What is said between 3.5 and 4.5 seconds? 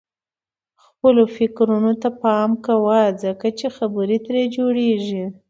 چې خبرې ترې